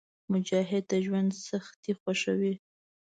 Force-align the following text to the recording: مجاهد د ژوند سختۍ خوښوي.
مجاهد 0.31 0.83
د 0.91 0.93
ژوند 1.05 1.29
سختۍ 1.47 1.91
خوښوي. 1.99 2.53